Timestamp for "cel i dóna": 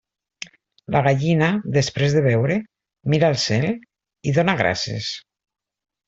3.43-4.57